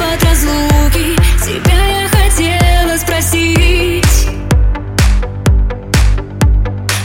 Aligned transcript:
от 0.00 0.22
разлуки. 0.24 1.16
Тебя 1.44 2.02
я 2.02 2.08
хотела 2.08 2.96
спросить. 2.98 4.28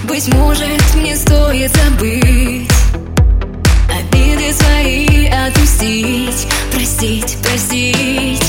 Быть 0.03 0.27
может, 0.33 0.95
мне 0.95 1.15
стоит 1.15 1.71
забыть. 1.75 2.69
Обиды 3.89 4.53
свои 4.53 5.27
отпустить. 5.27 6.47
Простить, 6.71 7.37
простить. 7.41 8.40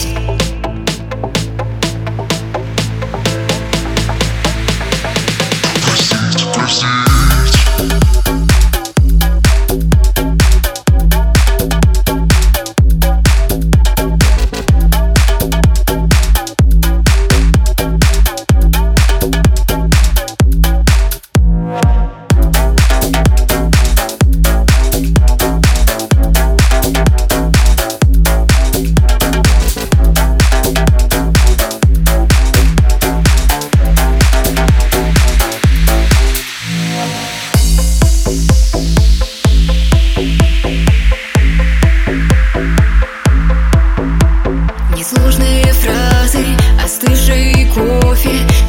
you 48.25 48.62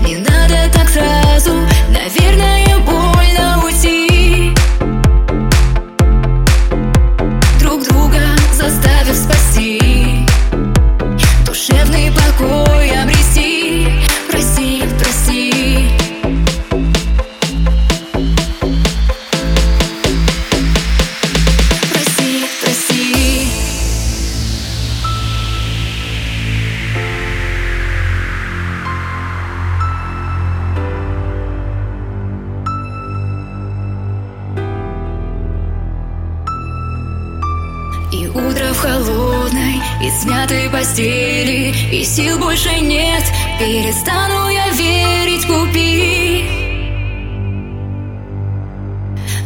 и 40.02 40.10
смятой 40.10 40.70
постели 40.70 41.74
И 41.92 42.04
сил 42.04 42.40
больше 42.40 42.70
нет, 42.80 43.24
перестану 43.60 44.50
я 44.50 44.70
верить, 44.70 45.46
купи. 45.46 46.44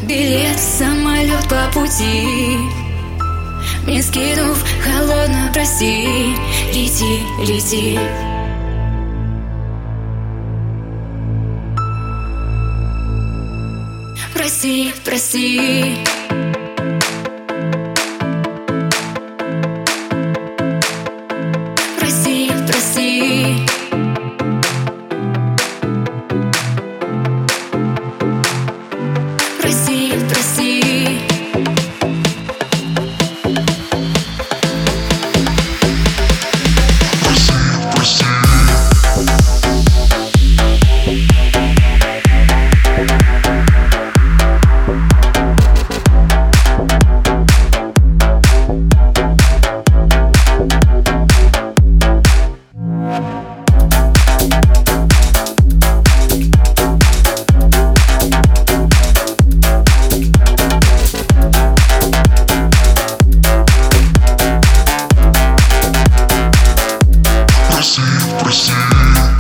Билет 0.04 0.56
в 0.56 0.60
самолет 0.60 1.48
по 1.50 1.80
пути. 1.80 2.58
Мне 3.86 4.02
скинув 4.02 4.64
холодно, 4.84 5.50
прости. 5.54 6.36
Лети, 6.74 7.24
лети. 7.46 8.00
Прости, 14.34 14.94
прости 15.04 15.98
Yeah. 68.78 69.37